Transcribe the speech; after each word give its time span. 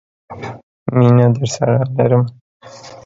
مينه 0.95 1.27
درسره 1.35 1.75
لرم. 1.95 2.23